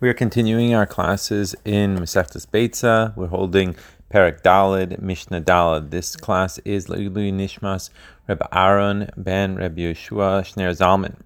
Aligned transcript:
We 0.00 0.08
are 0.08 0.14
continuing 0.14 0.76
our 0.76 0.86
classes 0.86 1.56
in 1.64 1.96
Masechtas 1.96 2.46
Beitza. 2.46 3.16
We're 3.16 3.26
holding 3.26 3.74
Perek 4.14 4.42
Dalid, 4.42 5.00
Mishnah 5.02 5.40
Dalid. 5.40 5.90
This 5.90 6.14
class 6.14 6.58
is 6.58 6.86
Leilui 6.86 7.32
Nishmas 7.32 7.90
Reb 8.28 8.40
Aaron 8.52 9.10
ben 9.16 9.56
Reb 9.56 9.76
Yeshua 9.76 10.42
Shner 10.42 10.70
Zalman. 10.70 11.16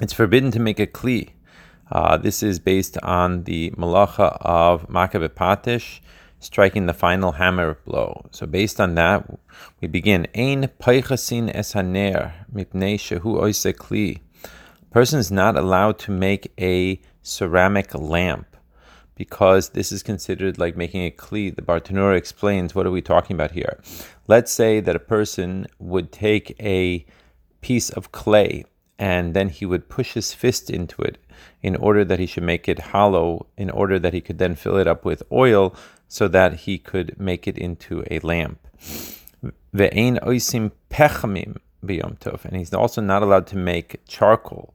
It's 0.00 0.12
forbidden 0.12 0.52
to 0.52 0.60
make 0.60 0.78
a 0.78 0.86
kli. 0.86 1.30
Uh, 1.90 2.16
this 2.16 2.44
is 2.44 2.60
based 2.60 2.96
on 3.02 3.42
the 3.42 3.72
malacha 3.72 4.38
of 4.40 4.88
Makabe 4.88 5.28
Patish, 5.30 5.98
striking 6.38 6.86
the 6.86 6.94
final 6.94 7.32
hammer 7.32 7.76
blow. 7.84 8.24
So 8.30 8.46
based 8.46 8.80
on 8.80 8.94
that, 8.94 9.28
we 9.80 9.88
begin. 9.88 10.28
Ein 10.32 10.68
paichasin 10.78 11.50
es 11.52 11.72
haner 11.72 12.34
mipnei 12.54 13.00
shehu 13.00 13.42
oise 13.42 13.64
kli. 13.76 14.20
Person 14.92 15.18
is 15.18 15.32
not 15.32 15.56
allowed 15.56 15.98
to 15.98 16.12
make 16.12 16.52
a 16.56 17.00
ceramic 17.24 17.92
lamp 17.94 18.56
because 19.16 19.70
this 19.70 19.90
is 19.90 20.02
considered 20.02 20.58
like 20.58 20.76
making 20.76 21.04
a 21.04 21.10
kli. 21.10 21.54
The 21.54 21.62
Bartanura 21.62 22.16
explains 22.16 22.74
what 22.74 22.86
are 22.86 22.90
we 22.90 23.02
talking 23.02 23.34
about 23.34 23.52
here. 23.52 23.80
Let's 24.28 24.52
say 24.52 24.80
that 24.80 24.94
a 24.94 25.00
person 25.00 25.66
would 25.78 26.12
take 26.12 26.56
a 26.60 27.04
piece 27.60 27.90
of 27.90 28.12
clay 28.12 28.64
and 28.98 29.34
then 29.34 29.48
he 29.48 29.66
would 29.66 29.88
push 29.88 30.12
his 30.12 30.32
fist 30.32 30.70
into 30.70 31.02
it 31.02 31.18
in 31.62 31.74
order 31.76 32.04
that 32.04 32.18
he 32.18 32.26
should 32.26 32.42
make 32.44 32.68
it 32.68 32.78
hollow, 32.78 33.46
in 33.56 33.70
order 33.70 33.98
that 33.98 34.12
he 34.12 34.20
could 34.20 34.38
then 34.38 34.54
fill 34.54 34.76
it 34.76 34.86
up 34.86 35.04
with 35.04 35.22
oil 35.32 35.74
so 36.06 36.28
that 36.28 36.60
he 36.60 36.78
could 36.78 37.18
make 37.18 37.48
it 37.48 37.58
into 37.58 38.04
a 38.10 38.20
lamp. 38.20 38.58
Ve'ein 39.74 40.22
oisim 40.22 40.70
pechamim 40.90 41.56
and 41.86 42.56
he's 42.56 42.72
also 42.72 43.00
not 43.00 43.22
allowed 43.22 43.46
to 43.48 43.56
make 43.56 44.00
charcoal. 44.06 44.74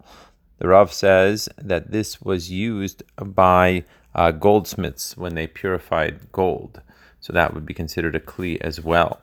The 0.60 0.68
Rav 0.68 0.94
says 0.94 1.50
that 1.58 1.92
this 1.92 2.22
was 2.22 2.52
used 2.52 3.04
by 3.18 3.86
uh, 4.14 4.32
goldsmiths 4.32 5.16
when 5.16 5.34
they 5.36 5.48
purified 5.48 6.32
gold. 6.34 6.82
So 7.22 7.34
that 7.34 7.54
would 7.54 7.66
be 7.66 7.74
considered 7.74 8.16
a 8.16 8.20
kli 8.20 8.60
as 8.62 8.82
well. 8.82 9.20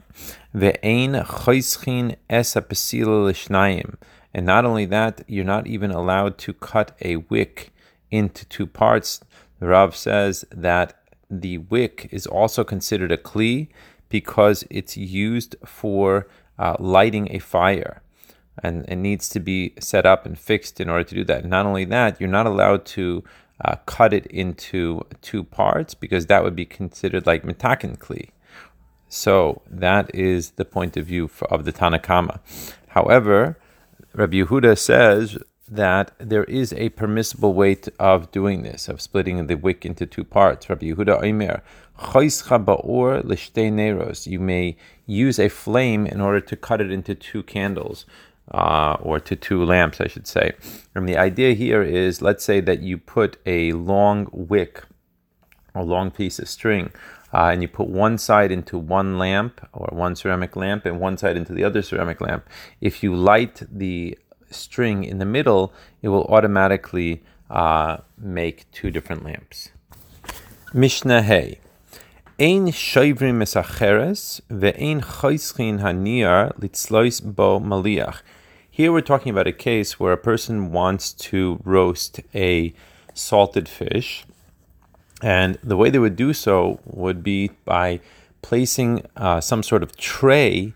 And 4.35 4.47
not 4.47 4.65
only 4.65 4.87
that, 4.87 5.23
you're 5.27 5.45
not 5.45 5.67
even 5.67 5.91
allowed 5.91 6.39
to 6.39 6.53
cut 6.55 6.97
a 7.03 7.17
wick 7.17 7.73
into 8.11 8.45
two 8.47 8.67
parts. 8.67 9.21
The 9.61 9.69
Rav 9.69 9.95
says 9.95 10.45
that 10.51 10.99
the 11.31 11.59
wick 11.59 12.09
is 12.11 12.27
also 12.27 12.65
considered 12.65 13.13
a 13.13 13.17
kli 13.19 13.69
because 14.09 14.65
it's 14.71 14.97
used 14.97 15.57
for 15.65 16.29
uh, 16.59 16.77
lighting 16.79 17.29
a 17.31 17.39
fire 17.39 18.03
and 18.63 18.85
it 18.89 18.97
needs 18.97 19.29
to 19.31 19.41
be 19.41 19.75
set 19.81 20.07
up 20.07 20.25
and 20.27 20.39
fixed 20.39 20.81
in 20.81 20.89
order 20.89 21.05
to 21.05 21.15
do 21.15 21.25
that. 21.25 21.45
Not 21.45 21.67
only 21.67 21.85
that, 21.87 22.21
you're 22.21 22.29
not 22.29 22.47
allowed 22.47 22.87
to 22.87 23.23
uh, 23.65 23.77
cut 23.87 24.13
it 24.13 24.27
into 24.27 25.03
two 25.23 25.45
parts 25.45 25.95
because 25.95 26.27
that 26.27 26.43
would 26.45 26.57
be 26.57 26.65
considered 26.65 27.27
like 27.27 27.43
mitakin 27.43 27.99
kli. 27.99 28.31
So 29.09 29.63
that 29.71 30.15
is 30.15 30.53
the 30.53 30.65
point 30.65 30.97
of 30.97 31.07
view 31.07 31.29
for, 31.29 31.51
of 31.53 31.65
the 31.65 31.73
Tanna 31.73 31.99
Kamma. 31.99 32.41
However, 32.89 33.59
Rabbi 34.15 34.39
Yehuda 34.39 34.77
says 34.79 35.39
that 35.69 36.13
there 36.19 36.45
is 36.45 36.73
a 36.75 36.91
permissible 36.91 37.53
way 37.53 37.75
to, 37.75 37.93
of 37.99 38.31
doing 38.31 38.63
this, 38.63 38.89
of 38.89 39.01
splitting 39.01 39.47
the 39.47 39.57
wick 39.57 39.85
into 39.85 40.07
two 40.07 40.25
parts. 40.25 40.69
Rabbi 40.69 40.87
Yehuda 40.87 41.23
Omer, 41.23 41.63
You 44.27 44.41
may 44.41 44.77
use 45.07 45.39
a 45.39 45.49
flame 45.49 46.07
in 46.07 46.21
order 46.21 46.41
to 46.41 46.57
cut 46.57 46.81
it 46.81 46.91
into 46.91 47.15
two 47.15 47.43
candles 47.43 48.07
uh, 48.53 48.97
or 49.01 49.21
to 49.21 49.37
two 49.37 49.65
lamps, 49.65 50.01
I 50.01 50.07
should 50.07 50.27
say. 50.27 50.53
And 50.95 51.09
the 51.09 51.17
idea 51.17 51.55
here 51.55 51.83
is 51.83 52.23
let's 52.23 52.45
say 52.45 52.61
that 52.61 52.81
you 52.81 52.99
put 52.99 53.39
a 53.47 53.73
long 53.73 54.29
wick, 54.33 54.83
a 55.75 55.83
long 55.83 56.11
piece 56.11 56.39
of 56.39 56.49
string, 56.49 56.93
uh, 57.33 57.51
and 57.53 57.63
you 57.63 57.69
put 57.69 57.89
one 57.89 58.19
side 58.19 58.53
into 58.53 58.79
one 58.79 59.19
lamp 59.19 59.61
or 59.73 59.89
one 59.93 60.17
ceramic 60.17 60.57
lamp 60.57 60.87
and 60.87 61.01
one 61.01 61.17
side 61.17 61.37
into 61.37 61.53
the 61.53 61.65
other 61.65 61.83
ceramic 61.83 62.21
lamp. 62.21 62.47
If 62.81 63.03
you 63.03 63.15
light 63.15 63.63
the 63.71 64.19
string 64.51 65.05
in 65.05 65.19
the 65.19 65.25
middle, 65.25 65.73
it 66.03 66.09
will 66.09 66.25
automatically 66.25 67.23
uh, 67.51 67.99
make 68.17 68.71
two 68.71 68.91
different 68.91 69.25
lamps. 69.25 69.71
Mishnah 70.73 71.23
Hey. 71.23 71.61
Ein 72.39 72.67
shoivrim 72.67 73.39
mesacheres 73.41 74.43
ve'ein 74.51 75.01
choischin 75.01 75.81
haniyar 75.81 76.53
litzlois 76.59 77.23
bo 77.23 77.59
maliach. 77.61 78.21
Here 78.77 78.93
we're 78.93 79.01
talking 79.01 79.31
about 79.31 79.47
a 79.47 79.53
case 79.53 79.99
where 79.99 80.13
a 80.13 80.19
person 80.19 80.71
wants 80.71 81.15
to 81.15 81.59
roast 81.65 82.21
a 82.35 82.75
salted 83.15 83.71
fish, 83.71 84.27
and 85.23 85.59
the 85.65 85.79
way 85.79 85.89
they 85.89 85.99
would 85.99 86.15
do 86.15 86.35
so 86.35 86.79
would 86.85 87.23
be 87.23 87.53
by 87.65 88.01
placing 88.43 89.07
uh, 89.17 89.41
some 89.41 89.63
sort 89.63 89.83
of 89.83 89.97
tray 89.97 90.75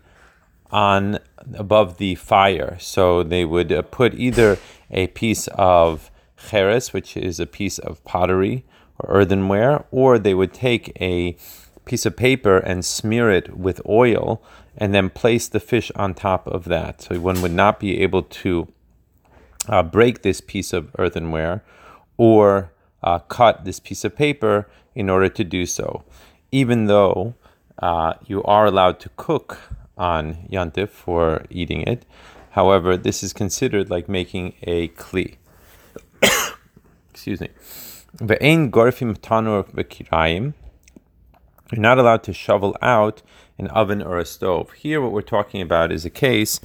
on 0.71 1.19
above 1.53 1.99
the 1.99 2.15
fire. 2.15 2.75
So 2.79 3.21
they 3.21 3.45
would 3.45 3.71
uh, 3.71 3.83
put 3.83 4.15
either 4.15 4.57
a 4.89 5.05
piece 5.05 5.47
of 5.49 6.09
cheres, 6.49 6.93
which 6.93 7.15
is 7.15 7.39
a 7.39 7.45
piece 7.45 7.77
of 7.77 8.03
pottery 8.03 8.65
or 8.97 9.13
earthenware, 9.13 9.85
or 9.91 10.17
they 10.17 10.33
would 10.33 10.55
take 10.55 10.99
a 10.99 11.37
piece 11.85 12.05
of 12.05 12.15
paper 12.15 12.57
and 12.57 12.85
smear 12.85 13.31
it 13.31 13.57
with 13.57 13.81
oil 13.87 14.41
and 14.77 14.93
then 14.93 15.09
place 15.09 15.47
the 15.47 15.59
fish 15.59 15.91
on 15.95 16.13
top 16.13 16.47
of 16.47 16.65
that. 16.65 17.01
So 17.01 17.19
one 17.19 17.41
would 17.41 17.51
not 17.51 17.79
be 17.79 18.01
able 18.01 18.23
to 18.23 18.67
uh, 19.67 19.83
break 19.83 20.21
this 20.21 20.41
piece 20.41 20.73
of 20.73 20.89
earthenware 20.97 21.63
or 22.17 22.71
uh, 23.03 23.19
cut 23.19 23.65
this 23.65 23.79
piece 23.79 24.03
of 24.03 24.15
paper 24.15 24.69
in 24.95 25.09
order 25.09 25.29
to 25.29 25.43
do 25.43 25.65
so, 25.65 26.03
even 26.51 26.85
though 26.85 27.35
uh, 27.81 28.13
you 28.25 28.43
are 28.43 28.65
allowed 28.65 28.99
to 28.99 29.09
cook 29.15 29.57
on 29.97 30.47
yantif 30.51 30.89
for 30.89 31.45
eating 31.49 31.81
it. 31.83 32.05
However, 32.51 32.97
this 32.97 33.23
is 33.23 33.33
considered 33.33 33.89
like 33.89 34.09
making 34.09 34.53
a 34.63 34.89
kli. 34.89 35.37
Excuse 37.09 37.41
me. 37.41 37.49
You're 41.71 41.81
not 41.81 41.99
allowed 41.99 42.23
to 42.23 42.33
shovel 42.33 42.75
out 42.81 43.21
an 43.57 43.67
oven 43.67 44.01
or 44.01 44.17
a 44.17 44.25
stove. 44.25 44.71
Here, 44.73 45.01
what 45.01 45.11
we're 45.11 45.21
talking 45.21 45.61
about 45.61 45.91
is 45.91 46.05
a 46.05 46.09
case 46.09 46.59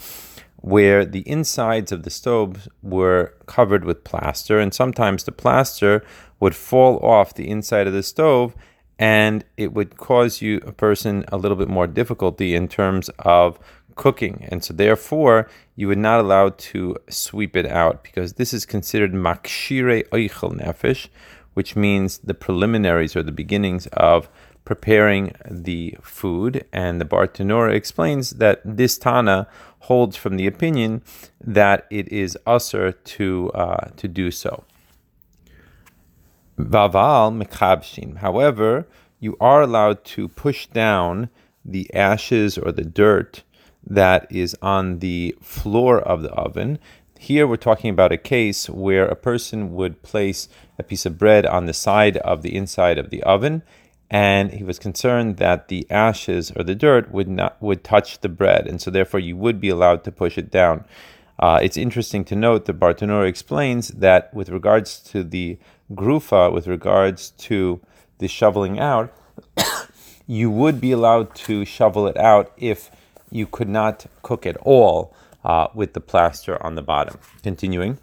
where 0.57 1.05
the 1.05 1.29
insides 1.29 1.93
of 1.93 2.03
the 2.03 2.11
stove 2.11 2.67
were 2.83 3.35
covered 3.47 3.85
with 3.85 4.05
plaster, 4.05 4.59
and 4.59 4.75
sometimes 4.75 5.25
the 5.25 5.33
plaster 5.33 6.05
would 6.41 6.57
fall 6.57 6.99
off 7.05 7.35
the 7.35 7.49
inside 7.49 7.87
of 7.87 7.93
the 7.93 8.03
stove 8.03 8.55
and 8.99 9.45
it 9.57 9.73
would 9.73 9.97
cause 9.97 10.41
you 10.41 10.61
a 10.67 10.73
person 10.73 11.25
a 11.29 11.37
little 11.37 11.57
bit 11.57 11.69
more 11.69 11.87
difficulty 11.87 12.55
in 12.55 12.69
terms 12.69 13.11
of 13.21 13.59
cooking 13.95 14.47
and 14.51 14.63
so 14.63 14.75
therefore 14.75 15.49
you 15.75 15.89
would 15.89 15.99
not 15.99 16.21
allow 16.21 16.51
to 16.51 16.97
sweep 17.09 17.57
it 17.57 17.67
out 17.67 18.03
because 18.03 18.35
this 18.35 18.53
is 18.53 18.67
considered 18.67 19.13
makshire 19.13 20.03
oichel 20.11 20.55
nefesh 20.59 21.09
which 21.55 21.75
means 21.75 22.19
the 22.19 22.35
preliminaries 22.35 23.17
or 23.17 23.23
the 23.23 23.33
beginnings 23.33 23.87
of 23.95 24.29
preparing 24.67 25.33
the 25.51 25.97
food. 26.03 26.67
And 26.71 27.01
the 27.01 27.07
Bartanura 27.07 27.73
explains 27.73 28.31
that 28.33 28.61
this 28.63 28.99
Tana 28.99 29.49
holds 29.81 30.17
from 30.17 30.37
the 30.37 30.47
opinion 30.47 31.03
that 31.41 31.87
it 31.91 32.13
is 32.13 32.37
assur 32.47 32.93
to, 32.93 33.51
uh, 33.55 33.89
to 33.97 34.09
do 34.09 34.31
so. 34.31 34.65
Vaval 36.59 37.43
mekhabshin. 37.43 38.19
However, 38.19 38.87
you 39.21 39.37
are 39.41 39.63
allowed 39.63 40.05
to 40.05 40.29
push 40.29 40.67
down 40.67 41.31
the 41.65 41.93
ashes 41.95 42.59
or 42.59 42.73
the 42.73 42.85
dirt 42.85 43.43
that 43.87 44.27
is 44.31 44.57
on 44.61 44.99
the 44.99 45.37
floor 45.41 46.01
of 46.01 46.23
the 46.23 46.33
oven. 46.33 46.79
Here 47.19 47.47
we're 47.47 47.57
talking 47.57 47.91
about 47.91 48.13
a 48.13 48.19
case 48.19 48.69
where 48.69 49.07
a 49.07 49.17
person 49.17 49.75
would 49.75 50.03
place 50.03 50.49
a 50.79 50.83
piece 50.83 51.07
of 51.07 51.19
bread 51.19 51.47
on 51.47 51.67
the 51.67 51.73
side 51.73 52.17
of 52.19 52.43
the 52.43 52.55
inside 52.55 52.99
of 52.99 53.11
the 53.11 53.23
oven 53.23 53.63
and 54.11 54.53
he 54.53 54.63
was 54.63 54.79
concerned 54.79 55.37
that 55.39 55.69
the 55.69 55.87
ashes 55.91 56.53
or 56.55 56.63
the 56.63 56.75
dirt 56.75 57.11
would 57.11 57.29
not 57.29 57.61
would 57.61 57.83
touch 57.83 58.21
the 58.21 58.29
bread, 58.29 58.67
and 58.67 58.81
so 58.81 58.91
therefore 58.91 59.21
you 59.21 59.37
would 59.37 59.61
be 59.61 59.69
allowed 59.69 60.05
to 60.05 60.13
push 60.13 60.39
it 60.39 60.51
down. 60.51 60.85
Uh, 61.39 61.59
it's 61.63 61.77
interesting 61.77 62.25
to 62.25 62.37
note 62.37 62.65
that 62.65 62.81
Bartanura 62.81 63.29
explains 63.29 63.89
that 63.89 64.33
with 64.33 64.49
regards 64.49 65.01
to 65.01 65.23
the 65.23 65.59
grufa, 65.93 66.53
with 66.53 66.67
regards 66.67 67.31
to 67.31 67.81
the 68.19 68.29
shoveling 68.29 68.79
out, 68.79 69.13
you 70.27 70.51
would 70.51 70.81
be 70.81 70.93
allowed 70.93 71.35
to 71.35 71.65
shovel 71.65 72.07
it 72.07 72.17
out 72.17 72.53
if 72.57 72.91
you 73.31 73.47
could 73.47 73.69
not 73.69 74.07
cook 74.23 74.47
at 74.47 74.57
all 74.59 75.15
uh, 75.45 75.69
with 75.75 75.93
the 75.93 76.01
plaster 76.01 76.63
on 76.65 76.75
the 76.75 76.83
bottom. 76.83 77.19
Continuing. 77.43 77.99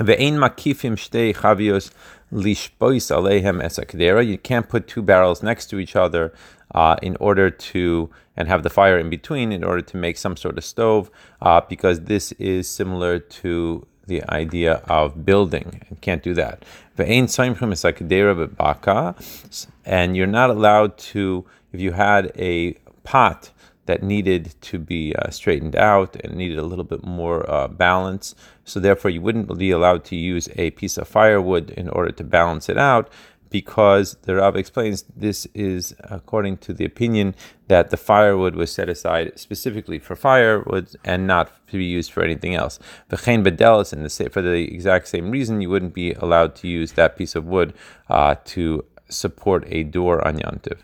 Ve'ein 0.00 0.38
makifim 0.38 0.96
shtei 0.96 1.34
chavios 1.34 1.90
lishbois 2.32 3.10
alehem 3.10 3.62
esakdera. 3.62 4.26
You 4.26 4.38
can't 4.38 4.66
put 4.66 4.88
two 4.88 5.02
barrels 5.02 5.42
next 5.42 5.66
to 5.66 5.78
each 5.78 5.94
other 5.94 6.32
uh, 6.74 6.96
in 7.02 7.16
order 7.20 7.50
to 7.50 8.08
and 8.34 8.48
have 8.48 8.62
the 8.62 8.70
fire 8.70 8.98
in 8.98 9.10
between 9.10 9.52
in 9.52 9.62
order 9.62 9.82
to 9.82 9.98
make 9.98 10.16
some 10.16 10.36
sort 10.36 10.56
of 10.56 10.64
stove, 10.64 11.10
uh, 11.42 11.60
because 11.68 12.00
this 12.02 12.32
is 12.32 12.66
similar 12.66 13.18
to 13.18 13.86
the 14.06 14.22
idea 14.30 14.76
of 14.88 15.26
building. 15.26 15.82
You 15.90 15.98
can't 16.00 16.22
do 16.22 16.32
that. 16.32 16.64
And 19.84 20.16
you're 20.16 20.26
not 20.26 20.50
allowed 20.50 20.98
to, 20.98 21.44
if 21.72 21.80
you 21.80 21.92
had 21.92 22.32
a 22.36 22.72
pot 23.04 23.50
that 23.86 24.02
needed 24.02 24.54
to 24.60 24.78
be 24.78 25.14
uh, 25.16 25.30
straightened 25.30 25.76
out 25.76 26.16
and 26.16 26.34
needed 26.34 26.58
a 26.58 26.64
little 26.64 26.84
bit 26.84 27.04
more 27.04 27.48
uh, 27.50 27.68
balance. 27.68 28.34
So, 28.64 28.78
therefore, 28.78 29.10
you 29.10 29.20
wouldn't 29.20 29.58
be 29.58 29.70
allowed 29.70 30.04
to 30.06 30.16
use 30.16 30.48
a 30.56 30.70
piece 30.70 30.96
of 30.96 31.08
firewood 31.08 31.70
in 31.70 31.88
order 31.88 32.12
to 32.12 32.24
balance 32.24 32.68
it 32.68 32.78
out 32.78 33.10
because 33.50 34.16
the 34.22 34.36
Rav 34.36 34.56
explains 34.56 35.04
this 35.16 35.46
is 35.54 35.94
according 36.04 36.58
to 36.58 36.72
the 36.72 36.84
opinion 36.84 37.34
that 37.68 37.90
the 37.90 37.96
firewood 37.96 38.54
was 38.54 38.72
set 38.72 38.88
aside 38.88 39.38
specifically 39.38 39.98
for 39.98 40.16
firewood 40.16 40.88
and 41.04 41.26
not 41.26 41.50
to 41.68 41.76
be 41.76 41.84
used 41.84 42.12
for 42.12 42.22
anything 42.22 42.54
else. 42.54 42.78
The 43.08 43.16
chen 43.16 43.44
bedelis, 43.44 43.92
and 43.92 44.32
for 44.32 44.40
the 44.40 44.72
exact 44.72 45.08
same 45.08 45.30
reason, 45.30 45.60
you 45.60 45.68
wouldn't 45.68 45.94
be 45.94 46.12
allowed 46.12 46.54
to 46.56 46.68
use 46.68 46.92
that 46.92 47.16
piece 47.18 47.34
of 47.34 47.44
wood 47.44 47.74
uh, 48.08 48.36
to 48.46 48.84
support 49.08 49.64
a 49.66 49.82
door 49.82 50.26
on 50.26 50.38
Yantiv. 50.38 50.78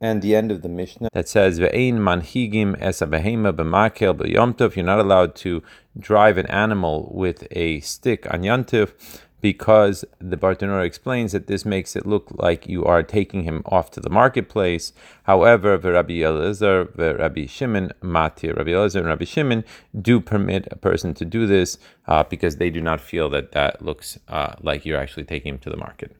And 0.00 0.20
the 0.20 0.36
end 0.36 0.52
of 0.52 0.60
the 0.60 0.68
Mishnah 0.68 1.08
that 1.14 1.26
says 1.26 1.58
ve'ein 1.58 1.94
manhigim 1.94 2.76
es 2.80 3.00
b'makel 3.00 4.14
b'yomtov. 4.14 4.76
You're 4.76 4.84
not 4.84 5.00
allowed 5.00 5.34
to 5.36 5.62
drive 5.98 6.36
an 6.36 6.46
animal 6.46 7.10
with 7.14 7.46
a 7.50 7.80
stick 7.80 8.26
on 8.32 8.42
Yantiv 8.42 8.92
because 9.40 10.04
the 10.18 10.36
Bartanura 10.36 10.84
explains 10.84 11.32
that 11.32 11.46
this 11.46 11.64
makes 11.64 11.94
it 11.94 12.04
look 12.04 12.26
like 12.34 12.66
you 12.66 12.84
are 12.84 13.02
taking 13.02 13.44
him 13.44 13.62
off 13.66 13.90
to 13.92 14.00
the 14.00 14.10
marketplace. 14.10 14.92
However, 15.22 15.78
the 15.78 15.92
Rabbi 15.92 16.14
Elazar, 16.14 16.94
the 16.94 17.14
Rabbi 17.14 17.46
Shimon, 17.46 17.92
Matir, 18.02 18.56
Rabbi 18.56 18.70
Elazar 18.70 18.96
and 18.96 19.06
Rabbi 19.06 19.24
Shimon 19.24 19.64
do 20.00 20.20
permit 20.20 20.66
a 20.70 20.76
person 20.76 21.14
to 21.14 21.24
do 21.24 21.46
this 21.46 21.78
uh, 22.06 22.24
because 22.24 22.56
they 22.56 22.70
do 22.70 22.80
not 22.80 23.00
feel 23.00 23.30
that 23.30 23.52
that 23.52 23.80
looks 23.82 24.18
uh, 24.28 24.54
like 24.60 24.84
you're 24.84 24.98
actually 24.98 25.24
taking 25.24 25.54
him 25.54 25.58
to 25.58 25.70
the 25.70 25.76
market. 25.76 26.16